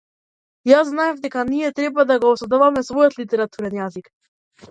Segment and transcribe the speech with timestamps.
[0.69, 4.13] Јас знаев дека ние треба да го создаваме својот литературен јазик.